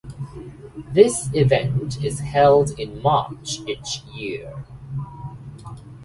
This 0.93 1.29
event 1.31 2.03
is 2.03 2.21
held 2.21 2.71
in 2.79 3.03
March 3.03 3.59
each 3.67 4.01
year. 4.05 4.63